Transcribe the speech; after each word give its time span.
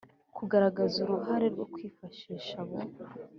kugaragaza 0.37 0.95
uruhare 1.05 1.45
rwo 1.53 1.65
kwifashisha 1.73 2.53
abo 2.63 2.77